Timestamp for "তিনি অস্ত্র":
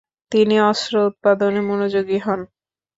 0.31-0.93